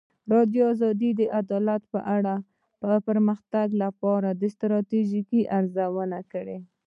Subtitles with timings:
[0.03, 2.33] ازادي راډیو د عدالت په اړه
[2.81, 6.57] د پرمختګ لپاره د ستراتیژۍ ارزونه کړې.